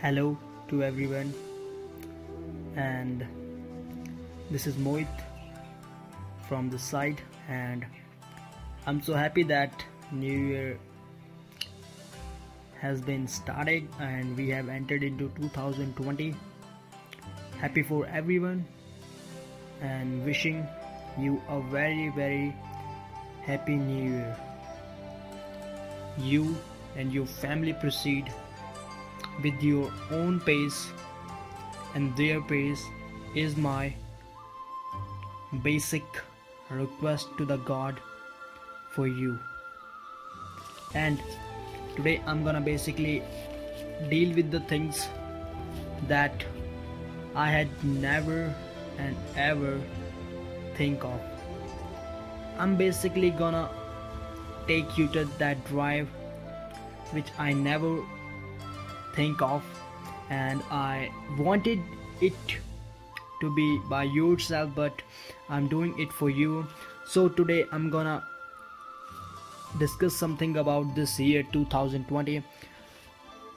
[0.00, 1.34] Hello to everyone,
[2.76, 3.26] and
[4.48, 5.08] this is Moit
[6.48, 7.84] from the side, and
[8.86, 10.78] I'm so happy that New Year
[12.80, 16.32] has been started and we have entered into 2020.
[17.58, 18.64] Happy for everyone,
[19.82, 20.64] and wishing
[21.18, 22.54] you a very, very
[23.42, 24.36] happy New Year.
[26.18, 26.56] You
[26.96, 28.32] and your family proceed
[29.42, 30.90] with your own pace
[31.94, 32.84] and their pace
[33.34, 33.92] is my
[35.62, 36.02] basic
[36.70, 38.00] request to the god
[38.94, 39.38] for you.
[40.94, 41.22] And
[41.96, 43.22] today i'm gonna basically
[44.10, 45.08] deal with the things
[46.06, 46.44] that
[47.34, 48.54] i had never
[48.98, 49.80] and ever
[50.76, 51.20] think of.
[52.58, 53.68] I'm basically gonna
[54.66, 56.08] take you to that drive
[57.12, 57.90] which i never
[59.18, 59.62] think of
[60.30, 61.80] and I wanted
[62.20, 62.56] it
[63.40, 65.02] to be by yourself but
[65.48, 66.66] I'm doing it for you.
[67.06, 68.22] So today I'm gonna
[69.78, 72.42] discuss something about this year 2020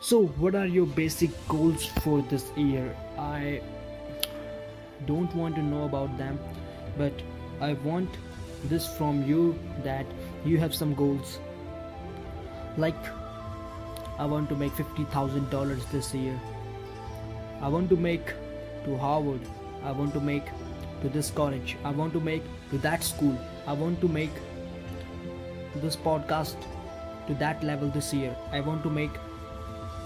[0.00, 2.96] so what are your basic goals for this year?
[3.18, 3.60] I
[5.06, 6.38] don't want to know about them
[6.96, 7.12] but
[7.60, 8.08] I want
[8.64, 10.06] this from you that
[10.44, 11.40] you have some goals.
[12.76, 12.96] Like
[14.18, 16.38] I want to make $50,000 this year.
[17.60, 18.32] I want to make
[18.84, 19.40] to Harvard.
[19.84, 20.44] I want to make
[21.02, 21.76] to this college.
[21.84, 23.38] I want to make to that school.
[23.66, 24.30] I want to make
[25.76, 26.56] this podcast
[27.28, 28.36] to that level this year.
[28.50, 29.10] I want to make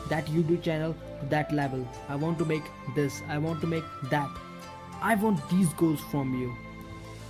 [0.09, 1.87] that YouTube channel to that level.
[2.09, 3.23] I want to make this.
[3.29, 4.29] I want to make that.
[5.01, 6.55] I want these goals from you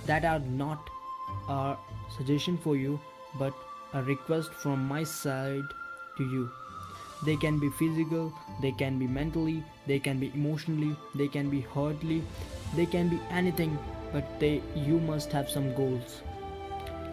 [0.05, 0.89] that are not
[1.49, 1.75] a
[2.17, 2.99] suggestion for you
[3.39, 3.53] but
[3.93, 5.63] a request from my side
[6.17, 6.51] to you
[7.25, 11.61] they can be physical they can be mentally they can be emotionally they can be
[11.61, 12.21] hurtly
[12.75, 13.77] they can be anything
[14.13, 16.21] but they you must have some goals.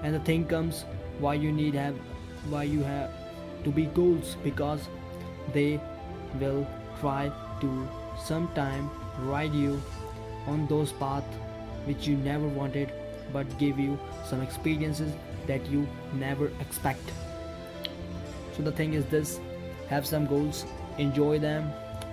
[0.02, 0.84] And the thing comes
[1.18, 1.96] why you need have
[2.48, 3.10] why you have
[3.64, 4.88] to be goals because
[5.54, 5.80] they
[6.40, 6.66] will
[7.00, 7.88] try to
[8.26, 8.90] sometime
[9.30, 9.82] ride you
[10.46, 11.36] on those paths
[11.84, 12.92] which you never wanted
[13.32, 13.98] but give you
[14.28, 15.12] some experiences
[15.46, 17.12] that you never expect.
[18.56, 19.40] So the thing is this
[19.90, 20.64] have some goals
[20.98, 21.70] enjoy them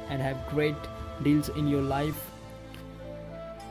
[0.09, 0.75] and have great
[1.23, 2.19] deals in your life.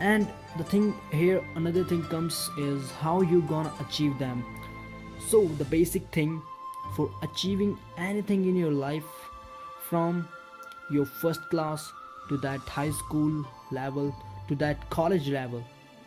[0.01, 0.27] And
[0.59, 4.45] the thing here another thing comes is how you gonna achieve them.
[5.29, 6.43] So the basic thing
[6.97, 9.13] for achieving anything in your life
[9.89, 10.29] from
[10.91, 11.93] your first class
[12.29, 14.15] to that high school level
[14.49, 15.65] to that college level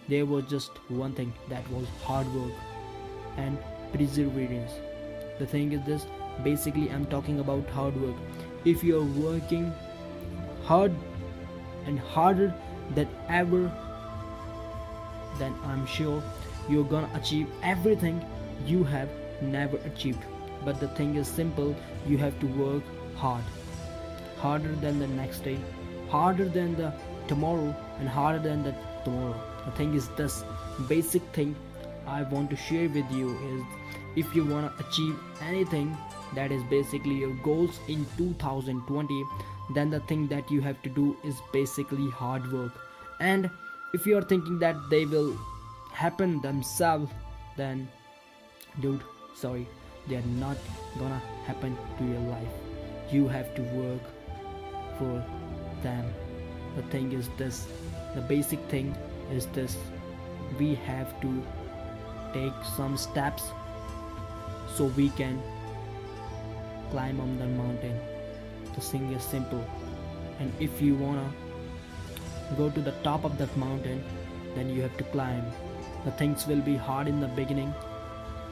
[0.10, 2.52] there was just one thing that was hard work
[3.38, 3.58] and
[3.94, 4.72] perseverance.
[5.38, 6.08] The thing is this
[6.44, 8.16] basically i'm talking about hard work.
[8.66, 9.73] If you're working
[10.63, 10.94] hard
[11.85, 12.53] and harder
[12.95, 13.72] than ever
[15.38, 16.22] then i'm sure
[16.67, 18.23] you're gonna achieve everything
[18.66, 19.09] you have
[19.41, 20.23] never achieved.
[20.66, 22.83] But the thing is simple you have to work
[23.16, 23.44] hard.
[24.38, 25.57] Harder than the next day
[26.09, 26.91] harder than the
[27.27, 28.73] tomorrow and harder than the
[29.03, 29.39] tomorrow.
[29.66, 30.44] The thing is this
[30.88, 31.56] basic thing
[32.07, 33.63] i want to share with you is
[34.21, 35.16] if you want to achieve
[35.47, 35.95] anything
[36.35, 39.25] that is basically your goals in 2020
[39.72, 42.72] then the thing that you have to do is basically hard work.
[43.19, 43.50] And
[43.94, 45.38] if you are thinking that they will
[45.91, 47.12] happen themselves
[47.57, 47.88] then
[48.79, 49.03] dude
[49.35, 49.68] sorry.
[50.07, 50.57] They are not
[50.97, 52.47] gonna happen to your life.
[53.12, 54.01] You have to work
[54.97, 55.23] for
[55.84, 56.06] them.
[56.75, 57.68] The thing is this.
[58.16, 58.95] The basic thing
[59.31, 59.78] is this.
[60.57, 61.44] We have to
[62.34, 63.44] take some steps
[64.75, 65.41] so we can
[66.91, 68.00] climb on the mountain.
[68.75, 69.63] The thing is simple.
[70.39, 71.31] And if you wanna
[72.57, 74.03] go to the top of that mountain,
[74.55, 75.44] then you have to climb.
[76.05, 77.73] The things will be hard in the beginning,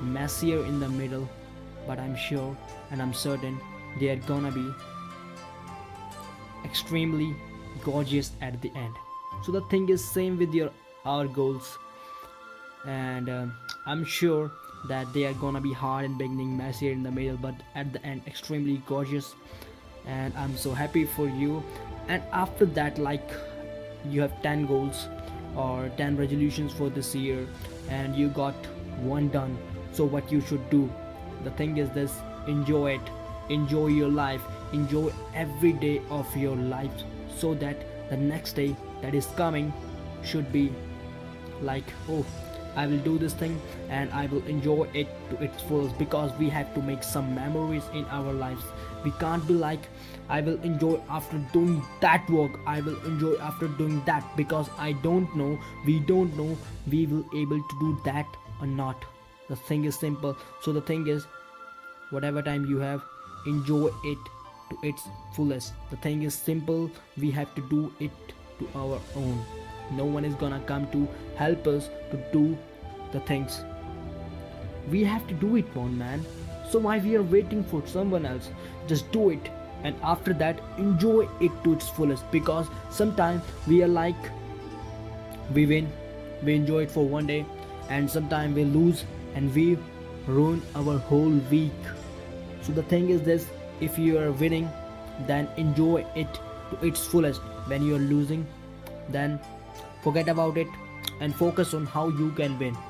[0.02, 1.28] messier in the middle,
[1.88, 2.56] but I'm sure
[2.92, 3.60] and I'm certain
[4.00, 4.70] they are gonna be
[6.66, 7.36] extremely
[7.84, 8.94] gorgeous at the end.
[9.44, 10.72] So the thing is same with your
[11.06, 11.78] our goals,
[12.86, 13.46] and uh,
[13.86, 14.52] I'm sure
[14.86, 18.06] that they are gonna be hard in beginning messy in the middle but at the
[18.06, 19.36] end extremely gorgeous.
[20.06, 21.64] And i'm so happy for you.
[22.08, 23.30] And after that like
[24.06, 25.08] you have 10 goals
[25.56, 27.48] or 10 resolutions for this year
[27.90, 28.56] and you got
[29.02, 29.58] one done.
[29.92, 30.90] So what you should do?
[31.44, 32.14] The thing is this
[32.48, 33.02] enjoy it.
[33.50, 34.42] Enjoy your life.
[34.74, 36.92] Enjoy every day of your life
[37.38, 39.74] so that the next day that is coming
[40.24, 40.72] should be
[41.62, 42.26] like oh
[42.82, 43.56] i will do this thing
[43.98, 47.90] and i will enjoy it to its fullest because we have to make some memories
[47.94, 48.64] in our lives.
[49.04, 49.90] We can't be like
[50.30, 52.60] i will enjoy after doing that work.
[52.68, 55.52] I will enjoy after doing that because i don't know
[55.86, 56.58] we don't know
[56.96, 59.06] we will able to do that or not.
[59.50, 60.36] The thing is simple.
[60.62, 61.26] So the thing is
[62.10, 63.02] whatever time you have
[63.46, 64.18] enjoy it
[64.70, 65.74] to its fullest.
[65.90, 66.92] The thing is simple.
[67.18, 68.12] We have to do it
[68.60, 69.46] to our own
[69.92, 72.58] no one is gonna come to help us to do
[73.12, 73.64] the things.
[74.92, 76.26] We have to do it one man.
[76.70, 78.50] So why we are waiting for someone else?
[78.88, 79.50] Just do it.
[79.84, 82.30] And after that enjoy it to its fullest.
[82.32, 84.32] Because sometimes we are like
[85.54, 85.92] we win.
[86.44, 87.46] We enjoy it for one day.
[87.90, 89.06] And sometimes we lose
[89.36, 89.78] and we
[90.28, 91.72] ruin our whole week.
[92.62, 93.48] So the thing is this
[93.80, 94.70] if you are winning
[95.26, 96.40] then enjoy it
[96.72, 97.42] to its fullest.
[97.68, 98.46] When you are losing
[99.10, 99.40] then
[100.08, 100.78] forget about it
[101.20, 102.86] and focus on how you can win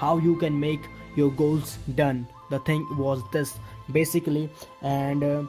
[0.00, 2.26] how you can make your goals done.
[2.50, 3.58] The thing was this
[3.92, 4.48] basically
[4.82, 5.42] and uh,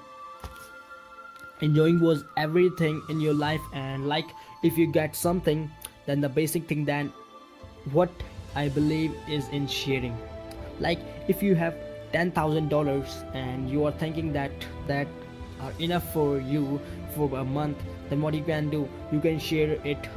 [1.61, 3.61] enjoying was everything in your life.
[3.73, 4.25] And like
[4.63, 5.71] if you get something
[6.05, 7.13] then the basic thing then
[7.91, 8.09] what
[8.55, 10.17] i believe is in sharing.
[10.79, 10.99] Like
[11.29, 11.75] if you have
[12.13, 14.51] $10000 and you are thinking that
[14.87, 15.07] that
[15.61, 16.81] are enough for you
[17.15, 17.77] for a month
[18.09, 20.09] then what you can do you can share it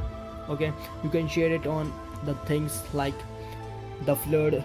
[0.49, 0.71] okay
[1.03, 1.91] you can share it on
[2.25, 3.15] the things like
[4.05, 4.63] the flood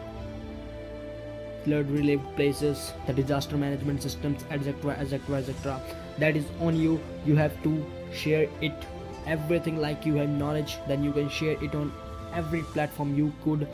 [1.64, 5.80] flood relief places the disaster management systems etc etc etc
[6.20, 7.00] that is on you.
[7.24, 8.86] You have to share it.
[9.26, 11.92] Everything like you have knowledge then you can share it on
[12.34, 13.66] every platform you could.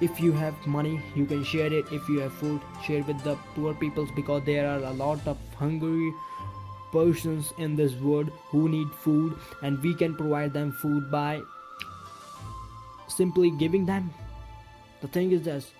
[0.00, 1.92] If you have money you can share it.
[1.92, 5.36] If you have food share with the poor peoples because there are a lot of
[5.56, 6.12] hungry
[6.94, 11.42] persons in this world who need food and we can provide them food by
[13.08, 14.12] simply giving them.
[15.02, 15.72] The thing is this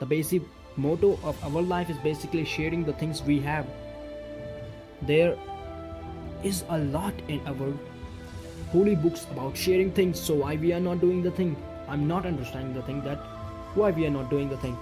[0.00, 0.42] the basic
[0.76, 3.66] motto of our life is basically sharing the things we have.
[5.02, 5.36] There
[6.42, 7.72] is a lot in our
[8.72, 11.56] holy books about sharing things so why we are not doing the thing?
[11.88, 13.18] I'm not understanding the thing that
[13.74, 14.76] why we are not doing the thing.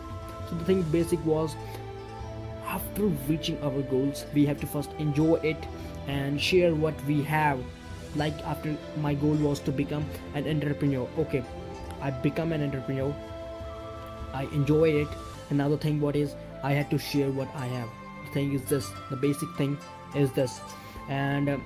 [0.49, 1.57] So the thing basic was
[2.77, 5.69] after reaching our goals we have to first enjoy it
[6.07, 7.59] and share what we have.
[8.17, 10.05] Like after my goal was to become
[10.35, 11.09] an entrepreneur.
[11.19, 11.43] Okay
[12.01, 13.15] i become an entrepreneur.
[14.33, 15.09] I enjoy it.
[15.51, 17.89] Another thing what is i had to share what i have.
[18.27, 19.77] The thing is this the basic thing
[20.15, 20.61] is this.
[21.09, 21.59] And uh,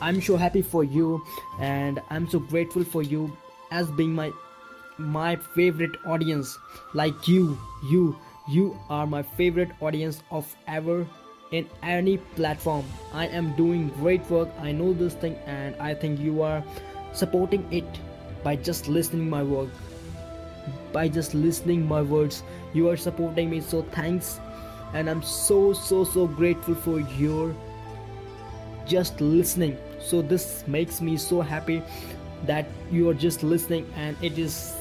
[0.00, 1.24] i'm so happy for you
[1.58, 3.20] and i'm so grateful for you
[3.70, 4.30] as being my
[4.98, 6.58] my favorite audience.
[7.02, 7.58] Like you
[7.90, 11.06] you you are my favorite audience of ever
[11.50, 12.84] in any platform.
[13.12, 14.48] I am doing great work.
[14.60, 16.62] I know this thing and i think you are
[17.12, 18.00] supporting it
[18.42, 19.70] by just listening my work.
[20.92, 22.42] By just listening my words
[22.72, 23.60] you are supporting me.
[23.60, 24.40] So thanks.
[24.92, 27.54] And i'm so so so grateful for your
[28.86, 29.78] just listening.
[30.00, 31.82] So this makes me so happy
[32.46, 34.74] that you are just listening and it is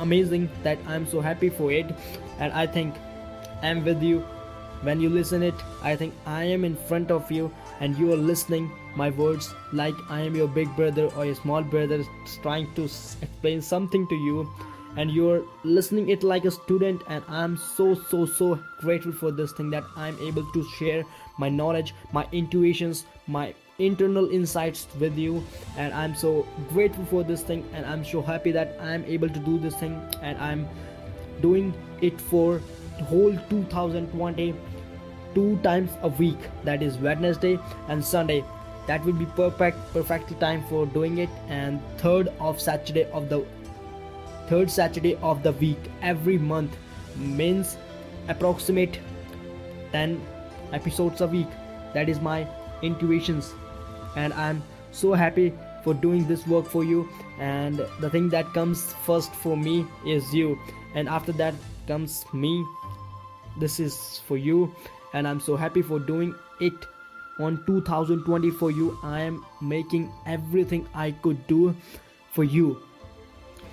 [0.00, 1.94] amazing that i'm so happy for it.
[2.38, 2.94] And i think
[3.62, 4.24] i'm with you.
[4.82, 7.50] When you listen it i think i am in front of you
[7.80, 11.62] and you are listening my words like i am your big brother or your small
[11.62, 12.04] brother
[12.42, 14.48] trying to explain something to you.
[14.96, 19.52] And you're listening it like a student and i'm so so so grateful for this
[19.52, 21.04] thing that i'm able to share
[21.38, 25.44] my knowledge my intuitions my internal insights with you
[25.76, 29.38] and i'm so grateful for this thing and i'm so happy that i'm able to
[29.38, 30.68] do this thing and i'm
[31.40, 32.60] doing it for
[33.04, 34.52] whole 2020
[35.34, 36.38] two times a week.
[36.64, 37.58] That is wednesday
[37.88, 38.44] and sunday.
[38.88, 43.44] That will be perfect perfectly time for doing it and third of saturday of the
[44.48, 46.76] third saturday of the week every month
[47.16, 47.76] means
[48.28, 48.98] approximate
[49.92, 50.20] 10
[50.72, 51.48] episodes a week.
[51.94, 52.46] That is my
[52.82, 53.54] intuitions
[54.18, 55.48] and i'm so happy
[55.82, 57.08] for doing this work for you.
[57.38, 60.58] And the thing that comes first for me is you.
[60.94, 61.54] And after that
[61.86, 62.64] comes me.
[63.58, 64.74] This is for you.
[65.14, 66.86] And i'm so happy for doing it
[67.40, 68.98] on 2020 for you.
[69.02, 71.74] I am making everything i could do
[72.32, 72.82] for you.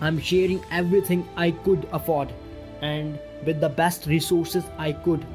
[0.02, 2.34] I'm sharing everything i could afford
[2.82, 5.26] and with the best resources i could.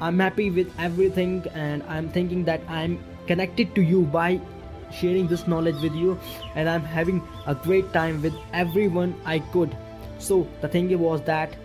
[0.00, 4.40] I'm happy with everything and i'm thinking that i'm connected to you by
[4.92, 6.18] sharing this knowledge with you
[6.54, 9.76] and i'm having a great time with everyone i could.
[10.18, 11.56] So the thing was that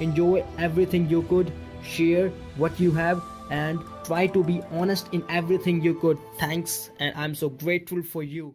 [0.00, 5.82] enjoy everything you could share what you have and try to be honest in everything
[5.82, 6.18] you could.
[6.38, 8.54] Thanks and i'm so grateful for you